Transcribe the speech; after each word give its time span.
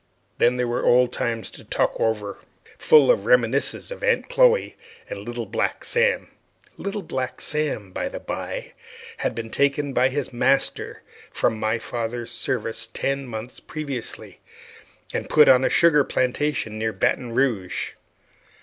Then 0.39 0.57
there 0.57 0.67
were 0.67 0.83
old 0.83 1.13
times 1.13 1.51
to 1.51 1.63
talk 1.63 1.91
over, 1.99 2.39
full 2.79 3.11
of 3.11 3.25
reminiscences 3.25 3.91
of 3.91 4.01
Aunt 4.03 4.29
Chloe 4.29 4.75
and 5.07 5.19
little 5.19 5.45
Black 5.45 5.85
Sam. 5.85 6.29
Little 6.75 7.03
Black 7.03 7.39
Sam, 7.39 7.91
by 7.91 8.09
the 8.09 8.19
by, 8.19 8.73
had 9.17 9.35
been 9.35 9.51
taken 9.51 9.93
by 9.93 10.09
his 10.09 10.33
master 10.33 11.03
from 11.31 11.59
my 11.59 11.77
father's 11.77 12.31
service 12.31 12.87
ten 12.91 13.27
months 13.27 13.59
previously, 13.59 14.39
and 15.13 15.29
put 15.29 15.47
on 15.47 15.63
a 15.63 15.69
sugar 15.69 16.03
plantation 16.03 16.79
near 16.79 16.93
Baton 16.93 17.33
Rouge. 17.35 17.91